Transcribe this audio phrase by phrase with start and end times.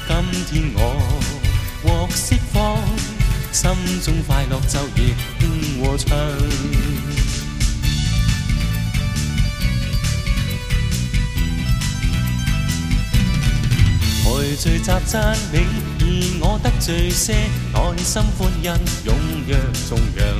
[0.06, 1.02] 今天我
[1.82, 2.76] 获释放，
[3.50, 7.01] 心中快乐就如和春。
[14.42, 17.32] 聚聚集讚，你我得罪些，
[17.74, 18.72] 內心歡欣，
[19.06, 19.14] 踊
[19.46, 19.56] 跃
[19.88, 20.34] 眾人，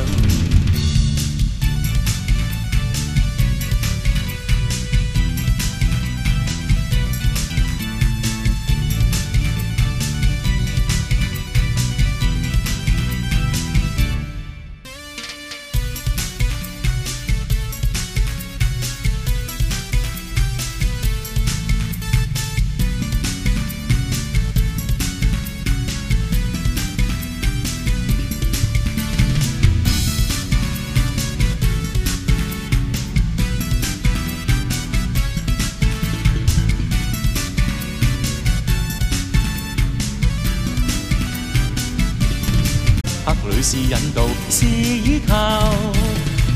[43.63, 45.35] 是引導，是倚靠